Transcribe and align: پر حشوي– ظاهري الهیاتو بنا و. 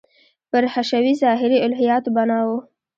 پر 0.49 0.63
حشوي– 0.73 1.13
ظاهري 1.23 1.57
الهیاتو 1.67 2.09
بنا 2.15 2.39
و. 2.45 2.49